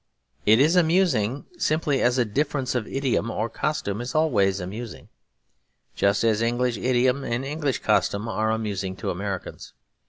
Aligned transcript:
It 0.47 0.59
is 0.59 0.75
amusing 0.75 1.45
simply 1.59 2.01
as 2.01 2.17
a 2.17 2.25
difference 2.25 2.73
of 2.73 2.87
idiom 2.87 3.29
or 3.29 3.51
costume 3.51 4.01
is 4.01 4.15
always 4.15 4.59
amusing; 4.59 5.09
just 5.93 6.23
as 6.23 6.41
English 6.41 6.77
idiom 6.79 7.23
and 7.23 7.45
English 7.45 7.83
costume 7.83 8.27
are 8.27 8.49
amusing 8.49 8.95
to 8.95 9.11
Americans. 9.11 9.73